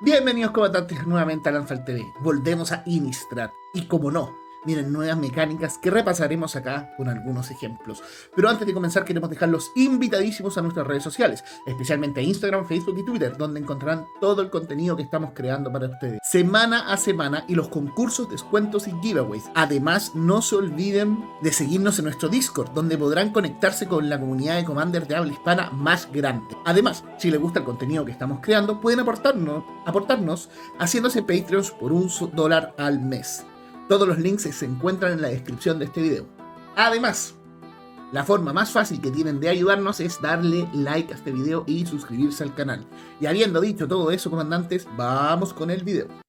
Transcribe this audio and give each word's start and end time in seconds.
Bienvenidos 0.00 0.52
comandantes 0.52 1.04
nuevamente 1.08 1.48
a 1.48 1.52
Lanzal 1.52 1.84
TV. 1.84 2.14
Volvemos 2.20 2.70
a 2.70 2.84
Innistrad. 2.86 3.50
Y 3.74 3.88
como 3.88 4.12
no, 4.12 4.36
Miren, 4.64 4.92
nuevas 4.92 5.16
mecánicas 5.16 5.78
que 5.78 5.90
repasaremos 5.90 6.56
acá 6.56 6.92
con 6.96 7.08
algunos 7.08 7.50
ejemplos. 7.50 8.02
Pero 8.34 8.48
antes 8.48 8.66
de 8.66 8.74
comenzar 8.74 9.04
queremos 9.04 9.30
dejarlos 9.30 9.70
invitadísimos 9.76 10.58
a 10.58 10.62
nuestras 10.62 10.86
redes 10.86 11.04
sociales, 11.04 11.44
especialmente 11.66 12.20
a 12.20 12.24
Instagram, 12.24 12.66
Facebook 12.66 12.98
y 12.98 13.04
Twitter, 13.04 13.36
donde 13.36 13.60
encontrarán 13.60 14.06
todo 14.20 14.42
el 14.42 14.50
contenido 14.50 14.96
que 14.96 15.04
estamos 15.04 15.30
creando 15.34 15.72
para 15.72 15.86
ustedes, 15.86 16.18
semana 16.28 16.92
a 16.92 16.96
semana 16.96 17.44
y 17.46 17.54
los 17.54 17.68
concursos, 17.68 18.28
descuentos 18.28 18.88
y 18.88 18.92
giveaways. 19.00 19.44
Además, 19.54 20.14
no 20.14 20.42
se 20.42 20.56
olviden 20.56 21.24
de 21.40 21.52
seguirnos 21.52 21.98
en 21.98 22.06
nuestro 22.06 22.28
Discord, 22.28 22.72
donde 22.72 22.98
podrán 22.98 23.32
conectarse 23.32 23.86
con 23.86 24.08
la 24.08 24.18
comunidad 24.18 24.56
de 24.56 24.64
Commander 24.64 25.06
de 25.06 25.16
habla 25.16 25.32
hispana 25.32 25.70
más 25.70 26.10
grande. 26.12 26.56
Además, 26.64 27.04
si 27.16 27.30
les 27.30 27.40
gusta 27.40 27.60
el 27.60 27.64
contenido 27.64 28.04
que 28.04 28.12
estamos 28.12 28.40
creando, 28.42 28.80
pueden 28.80 29.00
aportarnos, 29.00 29.64
aportarnos 29.86 30.50
haciéndose 30.78 31.22
Patreons 31.22 31.70
por 31.70 31.92
un 31.92 32.10
dólar 32.34 32.74
al 32.76 33.00
mes. 33.00 33.44
Todos 33.88 34.06
los 34.06 34.18
links 34.18 34.42
se 34.42 34.64
encuentran 34.66 35.12
en 35.12 35.22
la 35.22 35.28
descripción 35.28 35.78
de 35.78 35.86
este 35.86 36.02
video. 36.02 36.26
Además, 36.76 37.34
la 38.12 38.22
forma 38.22 38.52
más 38.52 38.70
fácil 38.70 39.00
que 39.00 39.10
tienen 39.10 39.40
de 39.40 39.48
ayudarnos 39.48 40.00
es 40.00 40.20
darle 40.20 40.68
like 40.74 41.12
a 41.12 41.16
este 41.16 41.32
video 41.32 41.64
y 41.66 41.86
suscribirse 41.86 42.44
al 42.44 42.54
canal. 42.54 42.86
Y 43.18 43.26
habiendo 43.26 43.62
dicho 43.62 43.88
todo 43.88 44.10
eso, 44.10 44.28
comandantes, 44.28 44.86
vamos 44.96 45.54
con 45.54 45.70
el 45.70 45.84
video. 45.84 46.27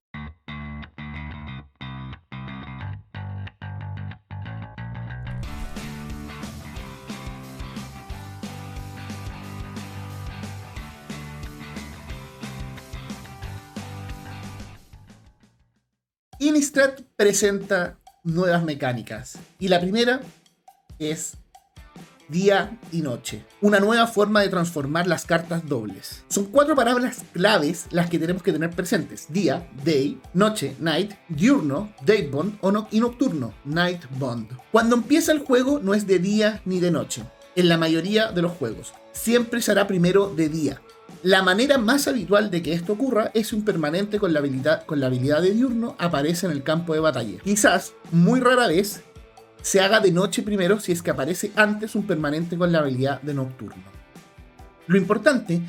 Innistrad 16.41 16.91
presenta 17.17 17.99
nuevas 18.23 18.63
mecánicas. 18.63 19.37
Y 19.59 19.67
la 19.67 19.81
primera 19.81 20.21
es 20.97 21.33
día 22.29 22.79
y 22.93 23.01
noche. 23.01 23.43
Una 23.59 23.81
nueva 23.81 24.07
forma 24.07 24.39
de 24.39 24.47
transformar 24.47 25.05
las 25.05 25.25
cartas 25.25 25.67
dobles. 25.67 26.23
Son 26.29 26.45
cuatro 26.45 26.77
palabras 26.77 27.23
claves 27.33 27.87
las 27.91 28.09
que 28.09 28.19
tenemos 28.19 28.41
que 28.41 28.53
tener 28.53 28.69
presentes. 28.69 29.25
Día, 29.27 29.69
day, 29.83 30.21
noche, 30.33 30.77
night, 30.79 31.11
diurno, 31.27 31.93
daybond 32.05 32.57
o 32.61 32.87
y 32.89 33.01
nocturno, 33.01 33.53
night 33.65 34.05
bond. 34.17 34.47
Cuando 34.71 34.95
empieza 34.95 35.33
el 35.33 35.39
juego 35.39 35.81
no 35.83 35.93
es 35.93 36.07
de 36.07 36.19
día 36.19 36.61
ni 36.63 36.79
de 36.79 36.91
noche. 36.91 37.21
En 37.57 37.67
la 37.67 37.77
mayoría 37.77 38.31
de 38.31 38.43
los 38.43 38.53
juegos. 38.53 38.93
Siempre 39.11 39.61
será 39.61 39.87
primero 39.87 40.33
de 40.33 40.47
día. 40.47 40.81
La 41.21 41.43
manera 41.43 41.77
más 41.77 42.07
habitual 42.07 42.49
de 42.49 42.61
que 42.63 42.71
esto 42.71 42.93
ocurra 42.93 43.29
es 43.33 43.51
un 43.51 43.65
permanente 43.65 44.19
con 44.19 44.31
la 44.31 44.39
habilidad, 44.39 44.85
con 44.85 45.01
la 45.01 45.07
habilidad 45.07 45.41
de 45.41 45.51
diurno 45.51 45.97
aparece 45.99 46.45
en 46.45 46.53
el 46.53 46.63
campo 46.63 46.93
de 46.93 47.01
batalla. 47.01 47.39
Quizás, 47.43 47.91
muy 48.11 48.39
rara 48.39 48.67
vez, 48.67 49.01
se 49.61 49.81
haga 49.81 49.99
de 49.99 50.13
noche 50.13 50.43
primero 50.43 50.79
si 50.79 50.93
es 50.93 51.01
que 51.01 51.11
aparece 51.11 51.51
antes 51.57 51.95
un 51.95 52.07
permanente 52.07 52.57
con 52.57 52.71
la 52.71 52.79
habilidad 52.79 53.21
de 53.21 53.33
nocturno. 53.33 53.83
Lo 54.87 54.97
importante 54.97 55.61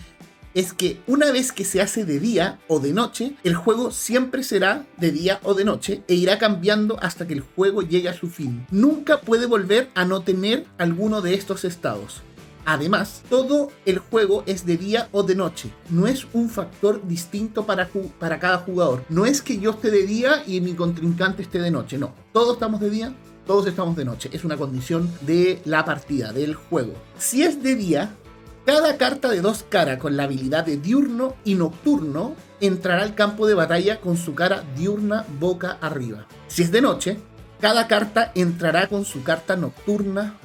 es 0.55 0.73
que 0.73 1.01
una 1.09 1.33
vez 1.33 1.51
que 1.51 1.65
se 1.65 1.81
hace 1.81 2.05
de 2.05 2.21
día 2.21 2.61
o 2.69 2.79
de 2.79 2.93
noche, 2.93 3.35
el 3.43 3.57
juego 3.57 3.91
siempre 3.91 4.45
será 4.45 4.87
de 4.99 5.11
día 5.11 5.41
o 5.43 5.55
de 5.55 5.65
noche 5.65 6.03
e 6.07 6.15
irá 6.15 6.39
cambiando 6.39 6.97
hasta 7.03 7.27
que 7.27 7.35
el 7.35 7.41
juego 7.41 7.83
llegue 7.83 8.09
a 8.09 8.15
su 8.15 8.29
fin. 8.29 8.67
Nunca 8.71 9.21
puede 9.21 9.47
volver 9.47 9.91
a 9.95 10.05
no 10.05 10.23
tener 10.23 10.67
alguno 10.79 11.21
de 11.21 11.35
estos 11.35 11.65
estados. 11.65 12.23
Además, 12.71 13.23
todo 13.29 13.73
el 13.85 13.99
juego 13.99 14.45
es 14.47 14.65
de 14.65 14.77
día 14.77 15.09
o 15.11 15.25
de 15.25 15.35
noche. 15.35 15.73
No 15.89 16.07
es 16.07 16.25
un 16.33 16.49
factor 16.49 17.05
distinto 17.05 17.67
para, 17.67 17.89
para 18.21 18.39
cada 18.39 18.59
jugador. 18.59 19.03
No 19.09 19.27
es 19.27 19.43
que 19.43 19.59
yo 19.59 19.73
esté 19.73 19.91
de 19.91 20.07
día 20.07 20.45
y 20.47 20.61
mi 20.61 20.75
contrincante 20.75 21.43
esté 21.43 21.59
de 21.59 21.73
noche. 21.73 21.99
No, 21.99 22.15
todos 22.33 22.55
estamos 22.55 22.79
de 22.79 22.91
día, 22.91 23.13
todos 23.45 23.67
estamos 23.67 23.97
de 23.97 24.05
noche. 24.05 24.31
Es 24.33 24.45
una 24.45 24.57
condición 24.57 25.11
de 25.23 25.61
la 25.65 25.85
partida, 25.85 26.33
del 26.33 26.55
juego. 26.55 26.93
Si 27.19 27.43
es 27.43 27.61
de 27.61 27.75
día, 27.75 28.15
cada 28.65 28.97
carta 28.97 29.31
de 29.31 29.41
dos 29.41 29.65
caras 29.69 29.99
con 29.99 30.17
la 30.17 30.23
habilidad 30.23 30.65
de 30.65 30.77
diurno 30.77 31.35
y 31.45 31.57
nocturno 31.57 32.37
entrará 32.61 33.03
al 33.03 33.17
campo 33.17 33.49
de 33.49 33.55
batalla 33.55 34.01
con 34.01 34.17
su 34.17 34.37
cara 34.37 34.63
diurna 34.77 35.25
boca 35.41 35.79
arriba. 35.81 36.25
Si 36.47 36.63
es 36.63 36.71
de 36.71 36.83
noche, 36.83 37.19
cada 37.61 37.89
carta 37.89 38.31
entrará 38.37 38.87
con 38.87 39.05
su 39.05 39.25
carta 39.25 39.57
nocturna 39.57 40.37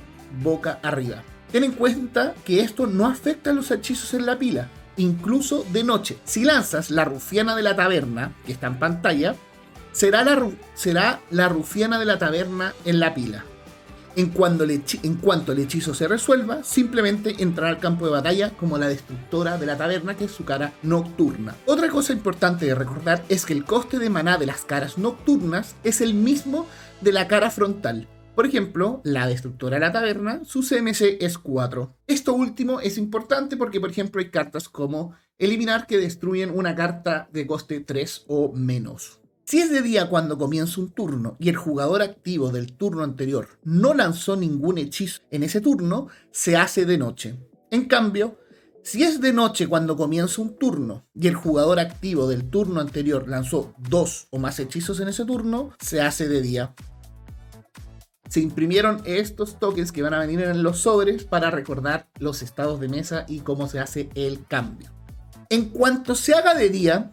boca 0.41 0.79
arriba. 0.81 1.21
Ten 1.55 1.63
en 1.63 1.71
cuenta 1.71 2.35
que 2.43 2.59
esto 2.59 2.85
no 2.85 3.05
afecta 3.05 3.51
a 3.51 3.53
los 3.53 3.71
hechizos 3.71 4.13
en 4.13 4.25
la 4.25 4.37
pila, 4.37 4.67
incluso 4.97 5.65
de 5.71 5.85
noche. 5.85 6.17
Si 6.25 6.43
lanzas 6.43 6.91
la 6.91 7.05
rufiana 7.05 7.55
de 7.55 7.63
la 7.63 7.77
taberna, 7.77 8.33
que 8.45 8.51
está 8.51 8.67
en 8.67 8.77
pantalla, 8.77 9.37
será 9.93 10.25
la, 10.25 11.47
rufiana 11.47 11.97
de 11.97 12.03
la 12.03 12.19
taberna 12.19 12.73
en 12.83 12.99
la 12.99 13.13
pila. 13.13 13.45
En 14.17 14.31
cuanto, 14.31 14.65
en 14.65 15.15
cuanto, 15.15 15.53
el 15.53 15.59
hechizo 15.59 15.93
se 15.93 16.09
resuelva, 16.09 16.61
simplemente 16.65 17.41
entrará 17.41 17.69
al 17.69 17.79
campo 17.79 18.03
de 18.03 18.11
batalla 18.11 18.49
como 18.49 18.77
la 18.77 18.89
destructora 18.89 19.57
de 19.57 19.65
la 19.65 19.77
taberna, 19.77 20.17
que 20.17 20.25
es 20.25 20.31
su 20.31 20.43
cara 20.43 20.73
nocturna. 20.83 21.55
Otra 21.67 21.87
cosa 21.87 22.11
importante 22.11 22.65
de 22.65 22.75
recordar 22.75 23.23
es 23.29 23.45
que 23.45 23.53
el 23.53 23.63
coste 23.63 23.97
de 23.97 24.09
maná 24.09 24.37
de 24.37 24.45
las 24.45 24.65
caras 24.65 24.97
nocturnas 24.97 25.77
es 25.85 26.01
el 26.01 26.15
mismo 26.15 26.67
de 26.99 27.13
la 27.13 27.29
cara 27.29 27.49
frontal, 27.49 28.09
por 28.35 28.45
ejemplo, 28.45 29.01
la 29.03 29.27
destructora 29.27 29.75
de 29.75 29.81
la 29.81 29.91
taberna, 29.91 30.41
su 30.43 30.61
CMC 30.61 31.17
es 31.21 31.37
4. 31.37 31.95
Esto 32.07 32.33
último 32.33 32.81
es 32.81 32.97
importante 32.97 33.55
porque, 33.55 33.79
por 33.79 33.89
ejemplo, 33.89 34.19
hay 34.19 34.29
cartas 34.29 34.67
como 34.67 35.15
eliminar 35.37 35.87
que 35.87 35.97
destruyen 35.97 36.51
una 36.51 36.75
carta 36.75 37.29
de 37.31 37.47
coste 37.47 37.79
3 37.79 38.25
o 38.27 38.51
menos. 38.53 39.19
Si 39.45 39.59
es 39.59 39.71
de 39.71 39.81
día 39.81 40.09
cuando 40.09 40.37
comienza 40.37 40.81
un 40.81 40.89
turno 40.89 41.37
y 41.39 41.49
el 41.49 41.55
jugador 41.55 42.01
activo 42.01 42.49
del 42.51 42.73
turno 42.73 43.03
anterior 43.03 43.47
no 43.63 43.93
lanzó 43.93 44.35
ningún 44.35 44.79
hechizo 44.79 45.21
en 45.29 45.43
ese 45.43 45.61
turno, 45.61 46.07
se 46.31 46.57
hace 46.57 46.85
de 46.85 46.97
noche. 46.97 47.37
En 47.69 47.85
cambio, 47.85 48.39
si 48.81 49.03
es 49.03 49.21
de 49.21 49.33
noche 49.33 49.67
cuando 49.67 49.97
comienza 49.97 50.41
un 50.41 50.57
turno 50.57 51.05
y 51.13 51.27
el 51.27 51.35
jugador 51.35 51.79
activo 51.79 52.27
del 52.27 52.49
turno 52.49 52.81
anterior 52.81 53.27
lanzó 53.27 53.75
dos 53.77 54.27
o 54.31 54.39
más 54.39 54.59
hechizos 54.59 54.99
en 54.99 55.07
ese 55.07 55.25
turno, 55.25 55.71
se 55.79 56.01
hace 56.01 56.27
de 56.27 56.41
día 56.41 56.73
se 58.29 58.39
imprimieron 58.39 59.01
estos 59.05 59.59
tokens 59.59 59.91
que 59.91 60.01
van 60.01 60.13
a 60.13 60.19
venir 60.19 60.41
en 60.41 60.63
los 60.63 60.79
sobres 60.79 61.25
para 61.25 61.51
recordar 61.51 62.09
los 62.19 62.41
estados 62.41 62.79
de 62.79 62.89
mesa 62.89 63.25
y 63.27 63.39
cómo 63.39 63.67
se 63.67 63.79
hace 63.79 64.09
el 64.15 64.45
cambio. 64.45 64.91
En 65.49 65.69
cuanto 65.69 66.15
se 66.15 66.33
haga 66.33 66.53
de 66.55 66.69
día, 66.69 67.11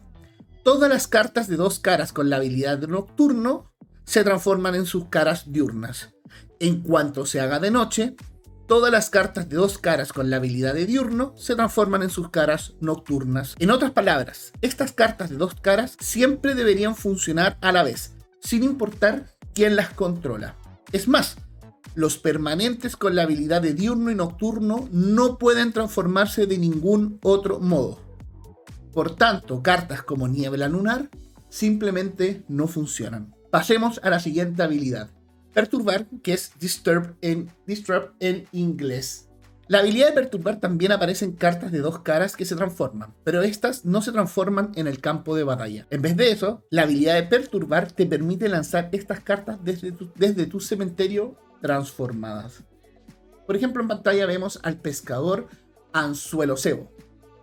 todas 0.64 0.88
las 0.88 1.06
cartas 1.06 1.48
de 1.48 1.56
dos 1.56 1.78
caras 1.78 2.12
con 2.12 2.30
la 2.30 2.36
habilidad 2.36 2.78
de 2.78 2.86
nocturno 2.86 3.70
se 4.04 4.24
transforman 4.24 4.74
en 4.74 4.86
sus 4.86 5.06
caras 5.06 5.52
diurnas. 5.52 6.14
En 6.60 6.80
cuanto 6.80 7.26
se 7.26 7.40
haga 7.40 7.58
de 7.60 7.70
noche, 7.70 8.16
todas 8.66 8.90
las 8.90 9.10
cartas 9.10 9.48
de 9.48 9.56
dos 9.56 9.78
caras 9.78 10.12
con 10.12 10.30
la 10.30 10.36
habilidad 10.36 10.74
de 10.74 10.86
diurno 10.86 11.34
se 11.36 11.54
transforman 11.54 12.02
en 12.02 12.10
sus 12.10 12.30
caras 12.30 12.74
nocturnas. 12.80 13.54
En 13.58 13.70
otras 13.70 13.90
palabras, 13.90 14.52
estas 14.62 14.92
cartas 14.92 15.30
de 15.30 15.36
dos 15.36 15.54
caras 15.54 15.96
siempre 16.00 16.54
deberían 16.54 16.96
funcionar 16.96 17.58
a 17.60 17.72
la 17.72 17.82
vez, 17.82 18.14
sin 18.40 18.62
importar 18.62 19.26
quién 19.54 19.76
las 19.76 19.90
controla. 19.90 20.56
Es 20.92 21.08
más, 21.08 21.36
los 21.94 22.19
permanentes 22.19 22.97
con 22.97 23.14
la 23.14 23.22
habilidad 23.22 23.62
de 23.62 23.75
diurno 23.75 24.10
y 24.10 24.14
nocturno 24.14 24.88
no 24.92 25.38
pueden 25.38 25.72
transformarse 25.72 26.47
de 26.47 26.58
ningún 26.58 27.19
otro 27.22 27.60
modo. 27.60 28.00
Por 28.92 29.16
tanto, 29.16 29.62
cartas 29.62 30.02
como 30.02 30.28
niebla 30.28 30.69
lunar 30.69 31.10
simplemente 31.48 32.44
no 32.48 32.66
funcionan. 32.69 33.34
Pasemos 33.50 34.00
a 34.02 34.10
la 34.10 34.20
siguiente 34.20 34.62
habilidad. 34.62 35.10
Perturbar, 35.52 36.06
que 36.22 36.32
es 36.32 36.52
disturb 36.58 37.16
en, 37.20 37.50
disturb 37.66 38.12
en 38.20 38.47
inglés. 38.52 39.28
La 39.68 39.78
habilidad 39.78 40.08
de 40.08 40.14
perturbar 40.14 40.58
también 40.58 40.90
aparece 40.92 41.24
en 41.24 41.32
cartas 41.32 41.70
de 41.70 41.78
dos 41.78 42.00
caras 42.00 42.36
que 42.36 42.44
se 42.44 42.56
transforman, 42.56 43.14
pero 43.22 43.42
estas 43.42 43.84
no 43.84 44.02
se 44.02 44.10
transforman 44.10 44.72
en 44.74 44.88
el 44.88 45.00
campo 45.00 45.36
de 45.36 45.44
batalla. 45.44 45.87
En 45.90 46.02
vez 46.02 46.16
de 46.16 46.32
eso, 46.32 46.64
la 46.69 46.82
habilidad 46.82 47.14
de 47.14 47.28
perturbar 47.28 47.90
te 47.92 48.06
permite 48.06 48.48
lanzar 48.48 48.88
estas 48.92 49.20
cartas 49.20 49.58
desde 49.62 50.46
tu, 50.46 50.60
cementerio 50.60 51.37
transformadas. 51.60 52.64
Por 53.46 53.54
ejemplo, 53.54 53.82
en 53.82 53.88
pantalla 53.88 54.26
vemos 54.26 54.58
al 54.64 54.78
pescador 54.78 55.46
Anzuelo 55.92 56.56
Cebo 56.56 56.90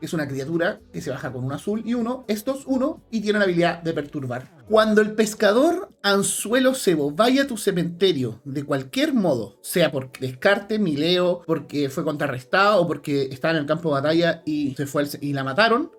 es 0.02 0.14
una 0.14 0.28
criatura 0.28 0.80
que 0.92 1.02
se 1.02 1.10
baja 1.10 1.32
con 1.32 1.44
un 1.44 1.52
azul 1.52 1.84
y 1.86 1.94
uno, 1.94 2.26
estos 2.28 2.64
uno, 2.66 3.04
y 3.12 3.22
tiene 3.22 3.40
la 3.40 3.46
habilidad 3.46 3.82
de 3.82 3.94
perturbar. 3.94 4.66
Cuando 4.68 5.02
el 5.02 5.14
pescador 5.14 5.90
anzuelo 6.04 6.76
cebo 6.76 7.12
vaya 7.12 7.44
a 7.44 7.48
tu 7.48 7.58
cementerio 7.58 8.42
de 8.46 8.64
cualquier 8.64 9.14
modo, 9.14 9.60
sea 9.62 9.92
por 9.92 10.12
descarte, 10.20 10.80
mileo, 10.80 11.42
porque 11.46 11.90
fue 11.90 12.04
contrarrestado 12.04 12.82
o 12.82 12.88
porque 12.88 13.24
estaba 13.32 13.54
en 13.54 13.62
el 13.62 13.66
campo 13.66 13.90
de 13.90 14.02
batalla 14.02 14.42
y, 14.46 14.76
se 14.76 14.86
fue 14.86 15.06
y 15.22 15.34
la 15.34 15.44
mataron, 15.44 15.92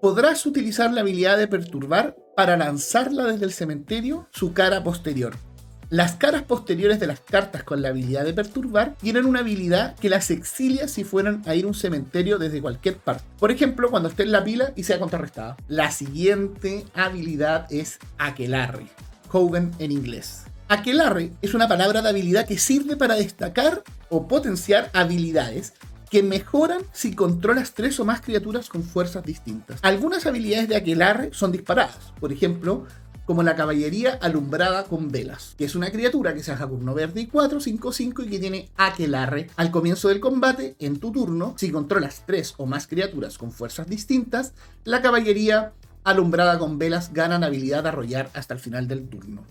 podrás 0.00 0.44
utilizar 0.44 0.92
la 0.92 1.00
habilidad 1.00 1.38
de 1.38 1.48
perturbar 1.48 2.16
para 2.36 2.56
lanzarla 2.56 3.24
desde 3.24 3.46
el 3.46 3.52
cementerio 3.52 4.28
su 4.32 4.52
cara 4.52 4.82
posterior. 4.82 5.36
Las 5.94 6.16
caras 6.16 6.42
posteriores 6.42 6.98
de 6.98 7.06
las 7.06 7.20
cartas 7.20 7.62
con 7.62 7.80
la 7.80 7.90
habilidad 7.90 8.24
de 8.24 8.32
perturbar 8.32 8.96
tienen 9.00 9.26
una 9.26 9.38
habilidad 9.38 9.94
que 9.94 10.08
las 10.08 10.28
exilia 10.32 10.88
si 10.88 11.04
fueran 11.04 11.44
a 11.46 11.54
ir 11.54 11.66
a 11.66 11.68
un 11.68 11.74
cementerio 11.74 12.36
desde 12.36 12.60
cualquier 12.60 12.96
parte. 12.96 13.22
Por 13.38 13.52
ejemplo, 13.52 13.88
cuando 13.92 14.08
esté 14.08 14.24
en 14.24 14.32
la 14.32 14.42
pila 14.42 14.72
y 14.74 14.82
sea 14.82 14.98
contrarrestada. 14.98 15.56
La 15.68 15.92
siguiente 15.92 16.84
habilidad 16.94 17.68
es 17.70 18.00
Aquelarre. 18.18 18.88
Hogan 19.30 19.70
en 19.78 19.92
inglés. 19.92 20.46
Aquelarre 20.66 21.30
es 21.42 21.54
una 21.54 21.68
palabra 21.68 22.02
de 22.02 22.08
habilidad 22.08 22.48
que 22.48 22.58
sirve 22.58 22.96
para 22.96 23.14
destacar 23.14 23.84
o 24.08 24.26
potenciar 24.26 24.90
habilidades 24.94 25.74
que 26.10 26.24
mejoran 26.24 26.80
si 26.92 27.14
controlas 27.14 27.72
tres 27.72 28.00
o 28.00 28.04
más 28.04 28.20
criaturas 28.20 28.68
con 28.68 28.82
fuerzas 28.82 29.24
distintas. 29.24 29.78
Algunas 29.82 30.26
habilidades 30.26 30.68
de 30.68 30.74
Aquelarre 30.74 31.30
son 31.32 31.52
disparadas, 31.52 32.12
por 32.18 32.32
ejemplo, 32.32 32.84
como 33.26 33.42
la 33.42 33.56
caballería 33.56 34.18
alumbrada 34.20 34.84
con 34.84 35.10
velas, 35.10 35.54
que 35.56 35.64
es 35.64 35.74
una 35.74 35.90
criatura 35.90 36.34
que 36.34 36.42
se 36.42 36.52
1 36.52 36.94
verde 36.94 37.22
y 37.22 37.26
4, 37.26 37.60
5, 37.60 37.92
5 37.92 38.22
y 38.22 38.26
que 38.28 38.38
tiene 38.38 38.68
Aquelarre. 38.76 39.48
Al 39.56 39.70
comienzo 39.70 40.08
del 40.08 40.20
combate, 40.20 40.76
en 40.78 40.98
tu 40.98 41.12
turno, 41.12 41.54
si 41.56 41.70
controlas 41.70 42.22
tres 42.26 42.54
o 42.56 42.66
más 42.66 42.86
criaturas 42.86 43.38
con 43.38 43.50
fuerzas 43.50 43.88
distintas, 43.88 44.52
la 44.84 45.02
caballería 45.02 45.72
alumbrada 46.04 46.58
con 46.58 46.78
velas 46.78 47.12
gana 47.12 47.36
habilidad 47.36 47.82
de 47.82 47.88
arrollar 47.88 48.30
hasta 48.34 48.54
el 48.54 48.60
final 48.60 48.86
del 48.88 49.08
turno. 49.08 49.44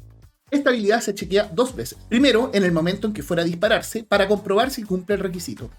Esta 0.52 0.70
habilidad 0.70 1.02
se 1.02 1.16
chequea 1.16 1.50
dos 1.52 1.76
veces. 1.76 1.98
Primero, 2.10 2.52
en 2.54 2.64
el 2.64 2.72
momento 2.72 3.08
en 3.08 3.14
que 3.14 3.24
fuera 3.24 3.42
a 3.42 3.46
dispararse, 3.46 4.04
para 4.04 4.28
comprobar 4.28 4.70
si 4.70 4.84
cumple 4.84 5.16
el 5.16 5.22
requisito. 5.22 5.72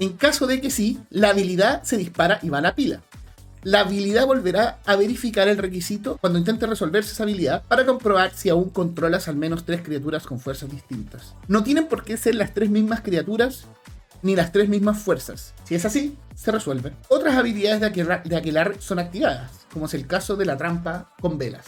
En 0.00 0.12
caso 0.14 0.46
de 0.46 0.60
que 0.60 0.70
sí, 0.70 0.98
la 1.10 1.30
habilidad 1.30 1.82
se 1.84 1.96
dispara 1.96 2.40
y 2.42 2.48
va 2.48 2.58
a 2.58 2.62
la 2.62 2.74
pila. 2.74 3.02
La 3.62 3.80
habilidad 3.80 4.26
volverá 4.26 4.78
a 4.86 4.96
verificar 4.96 5.48
el 5.48 5.58
requisito 5.58 6.18
cuando 6.20 6.38
intente 6.38 6.66
resolverse 6.66 7.12
esa 7.12 7.24
habilidad 7.24 7.62
para 7.66 7.84
comprobar 7.84 8.32
si 8.34 8.48
aún 8.48 8.70
controlas 8.70 9.28
al 9.28 9.36
menos 9.36 9.64
tres 9.64 9.82
criaturas 9.82 10.26
con 10.26 10.40
fuerzas 10.40 10.70
distintas. 10.70 11.34
No 11.48 11.62
tienen 11.62 11.88
por 11.88 12.04
qué 12.04 12.16
ser 12.16 12.34
las 12.34 12.54
tres 12.54 12.70
mismas 12.70 13.00
criaturas 13.00 13.64
ni 14.22 14.36
las 14.36 14.52
tres 14.52 14.68
mismas 14.68 14.98
fuerzas. 14.98 15.54
Si 15.64 15.74
es 15.74 15.84
así, 15.84 16.16
se 16.34 16.50
resuelve. 16.50 16.92
Otras 17.08 17.36
habilidades 17.36 17.80
de 17.80 17.86
aquelar, 17.86 18.22
de 18.24 18.80
son 18.80 18.98
activadas, 18.98 19.66
como 19.72 19.86
es 19.86 19.94
el 19.94 20.06
caso 20.06 20.36
de 20.36 20.44
la 20.44 20.56
trampa 20.56 21.12
con 21.20 21.38
velas. 21.38 21.66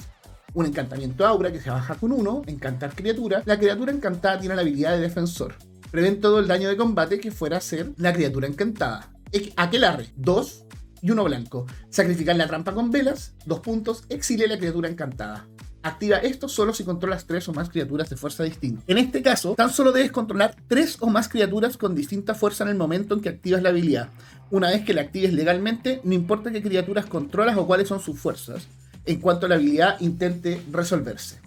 Un 0.55 0.67
encantamiento 0.67 1.27
aura 1.27 1.53
que 1.53 1.61
se 1.61 1.71
baja 1.71 1.95
con 1.95 2.13
uno, 2.13 2.43
encantar 2.47 2.95
criatura. 2.95 3.43
La 3.45 3.59
criatura 3.59 3.93
encantada 3.93 4.41
tiene 4.41 4.57
la 4.57 4.63
habilidad 4.63 4.93
de 4.93 5.01
defensor 5.01 5.55
prevén 5.91 6.21
todo 6.21 6.39
el 6.39 6.47
daño 6.47 6.69
de 6.69 6.77
combate 6.77 7.21
que 7.21 7.31
fuera 7.31 7.57
a 7.57 7.61
ser 7.61 7.93
la 7.97 8.13
criatura 8.13 8.47
encantada. 8.47 9.11
Aquelarre, 9.57 10.11
2 10.17 10.65
y 11.03 11.11
uno 11.11 11.25
blanco. 11.25 11.67
Sacrificar 11.89 12.37
la 12.37 12.47
trampa 12.47 12.73
con 12.73 12.91
velas, 12.91 13.35
2 13.47 13.61
puntos, 13.61 14.05
exile 14.09 14.47
la 14.47 14.59
criatura 14.59 14.89
encantada. 14.89 15.47
Activa 15.83 16.19
esto 16.19 16.47
solo 16.47 16.75
si 16.75 16.85
controlas 16.85 17.27
3 17.27 17.49
o 17.49 17.53
más 17.55 17.71
criaturas 17.71 18.11
de 18.11 18.17
fuerza 18.17 18.45
distinta. 18.45 18.83
En 18.87 18.99
este 18.99 19.23
caso, 19.23 19.55
tan 19.55 19.71
solo 19.71 19.93
debes 19.93 20.13
controlar 20.13 20.55
3 20.69 20.99
o 21.01 21.09
más 21.09 21.29
criaturas 21.29 21.79
con 21.79 21.95
distinta 21.95 22.35
fuerza 22.35 22.65
en 22.65 22.71
el 22.71 22.77
momento 22.77 23.15
en 23.15 23.23
que 23.23 23.31
activas 23.31 23.63
la 23.63 23.71
habilidad. 23.71 24.11
Una 24.51 24.69
vez 24.69 24.85
que 24.85 24.93
la 24.93 25.01
actives 25.01 25.33
legalmente, 25.33 26.03
no 26.05 26.13
importa 26.13 26.51
qué 26.51 26.63
criaturas 26.63 27.07
controlas 27.07 27.57
o 27.57 27.67
cuáles 27.67 27.89
son 27.89 28.01
sus 28.01 28.19
fuerzas, 28.19 28.69
en 29.07 29.21
cuanto 29.21 29.49
la 29.49 29.55
habilidad 29.55 29.99
intente 30.01 30.61
resolverse. 30.71 31.41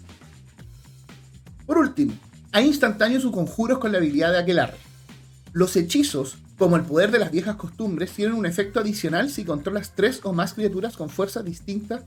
Por 1.68 1.78
último, 1.78 2.14
hay 2.52 2.66
instantáneos 2.66 3.26
o 3.26 3.32
conjuros 3.32 3.78
con 3.78 3.92
la 3.92 4.00
habilidad 4.00 4.32
de 4.32 4.40
Aquelarre. 4.40 4.78
Los 5.54 5.76
hechizos, 5.76 6.40
como 6.58 6.78
el 6.78 6.82
poder 6.82 7.12
de 7.12 7.20
las 7.20 7.30
viejas 7.32 7.58
costumbres, 7.58 8.12
tienen 8.12 8.34
un 8.34 8.48
efecto 8.48 8.80
adicional 8.80 9.30
si 9.30 9.46
controlas 9.46 9.94
tres 9.96 10.22
o 10.24 10.34
más 10.34 10.56
criaturas 10.56 10.98
con 10.98 11.10
fuerzas 11.10 11.46
distintas 11.46 12.02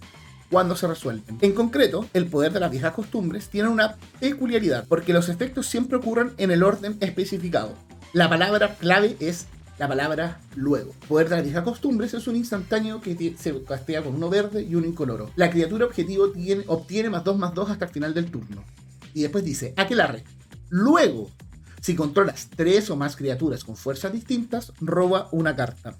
cuando 0.50 0.74
se 0.74 0.88
resuelven. 0.88 1.38
En 1.40 1.52
concreto, 1.52 2.06
el 2.12 2.26
poder 2.26 2.52
de 2.52 2.58
las 2.58 2.72
viejas 2.72 2.92
costumbres 2.92 3.48
tiene 3.48 3.68
una 3.68 3.94
peculiaridad, 4.18 4.84
porque 4.88 5.12
los 5.12 5.28
efectos 5.28 5.68
siempre 5.68 5.96
ocurren 5.96 6.32
en 6.38 6.50
el 6.50 6.64
orden 6.64 6.96
especificado. 7.00 7.74
La 8.12 8.28
palabra 8.28 8.74
clave 8.74 9.16
es 9.20 9.46
la 9.78 9.86
palabra 9.86 10.40
luego. 10.56 10.92
Poder 11.06 11.28
de 11.28 11.36
las 11.36 11.44
viejas 11.44 11.62
costumbres 11.62 12.14
es 12.14 12.26
un 12.26 12.34
instantáneo 12.34 13.00
que 13.00 13.36
se 13.38 13.62
castea 13.62 14.02
con 14.02 14.16
uno 14.16 14.28
verde 14.28 14.62
y 14.62 14.74
uno 14.74 14.88
incoloro. 14.88 15.30
La 15.36 15.50
criatura 15.50 15.86
objetivo 15.86 16.30
tiene, 16.30 16.64
obtiene 16.66 17.10
más 17.10 17.22
2 17.22 17.38
más 17.38 17.54
2 17.54 17.70
hasta 17.70 17.84
el 17.84 17.90
final 17.92 18.12
del 18.12 18.28
turno. 18.28 18.64
Y 19.14 19.22
después 19.22 19.44
dice, 19.44 19.72
Aquelarre, 19.76 20.24
Luego, 20.68 21.30
si 21.86 21.94
controlas 21.94 22.48
tres 22.56 22.90
o 22.90 22.96
más 22.96 23.14
criaturas 23.14 23.62
con 23.62 23.76
fuerzas 23.76 24.12
distintas, 24.12 24.72
roba 24.80 25.28
una 25.30 25.54
carta. 25.54 25.94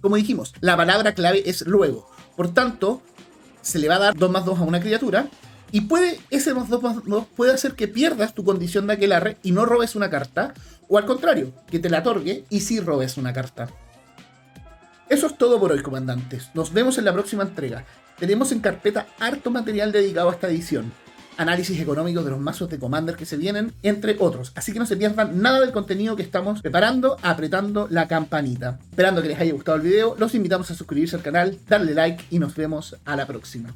Como 0.00 0.14
dijimos, 0.14 0.54
la 0.60 0.76
palabra 0.76 1.12
clave 1.12 1.42
es 1.44 1.66
luego. 1.66 2.08
Por 2.36 2.54
tanto, 2.54 3.02
se 3.62 3.80
le 3.80 3.88
va 3.88 3.96
a 3.96 3.98
dar 3.98 4.14
2 4.14 4.30
más 4.30 4.44
2 4.44 4.60
a 4.60 4.62
una 4.62 4.78
criatura. 4.78 5.26
Y 5.72 5.80
puede, 5.82 6.20
ese 6.30 6.54
más 6.54 6.68
2 6.68 6.82
más 6.84 7.04
2 7.04 7.26
puede 7.34 7.52
hacer 7.52 7.74
que 7.74 7.88
pierdas 7.88 8.32
tu 8.32 8.44
condición 8.44 8.86
de 8.86 8.92
aquelarre 8.92 9.38
y 9.42 9.50
no 9.50 9.66
robes 9.66 9.96
una 9.96 10.08
carta. 10.08 10.54
O 10.88 10.98
al 10.98 11.04
contrario, 11.04 11.52
que 11.68 11.80
te 11.80 11.90
la 11.90 11.98
otorgue 11.98 12.44
y 12.48 12.60
sí 12.60 12.78
robes 12.78 13.16
una 13.16 13.32
carta. 13.32 13.70
Eso 15.08 15.26
es 15.26 15.36
todo 15.36 15.58
por 15.58 15.72
hoy, 15.72 15.82
comandantes. 15.82 16.50
Nos 16.54 16.72
vemos 16.72 16.96
en 16.98 17.06
la 17.06 17.12
próxima 17.12 17.42
entrega. 17.42 17.84
Tenemos 18.20 18.52
en 18.52 18.60
carpeta 18.60 19.08
harto 19.18 19.50
material 19.50 19.90
dedicado 19.90 20.30
a 20.30 20.34
esta 20.34 20.48
edición 20.48 20.92
análisis 21.36 21.80
económicos 21.80 22.24
de 22.24 22.30
los 22.30 22.40
mazos 22.40 22.68
de 22.70 22.78
Commander 22.78 23.16
que 23.16 23.26
se 23.26 23.36
vienen, 23.36 23.72
entre 23.82 24.16
otros. 24.18 24.52
Así 24.54 24.72
que 24.72 24.78
no 24.78 24.86
se 24.86 24.96
pierdan 24.96 25.40
nada 25.40 25.60
del 25.60 25.72
contenido 25.72 26.16
que 26.16 26.22
estamos 26.22 26.62
preparando, 26.62 27.16
apretando 27.22 27.86
la 27.90 28.08
campanita. 28.08 28.78
Esperando 28.90 29.22
que 29.22 29.28
les 29.28 29.40
haya 29.40 29.52
gustado 29.52 29.76
el 29.76 29.82
video, 29.82 30.16
los 30.18 30.34
invitamos 30.34 30.70
a 30.70 30.74
suscribirse 30.74 31.16
al 31.16 31.22
canal, 31.22 31.58
darle 31.68 31.94
like 31.94 32.24
y 32.30 32.38
nos 32.38 32.54
vemos 32.54 32.96
a 33.04 33.16
la 33.16 33.26
próxima. 33.26 33.74